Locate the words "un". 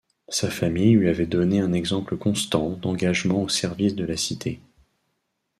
1.59-1.73